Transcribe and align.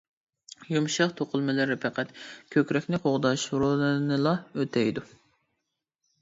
يۇمشاق 0.75 1.11
توقۇلمىلىرى 1.19 1.77
پەقەت 1.83 2.13
كۆكرەكنى 2.55 3.01
قوغداش 3.05 3.45
رولىنىلا 3.65 4.35
ئۆتەيدۇ. 4.57 5.07